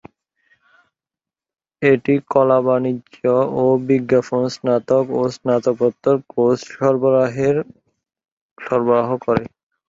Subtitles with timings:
[1.81, 3.21] এটি কলা, বাণিজ্য
[3.55, 6.59] ও বিজ্ঞানের স্নাতক ও স্নাতকোত্তর কোর্স
[8.57, 9.43] সরবরাহ করে।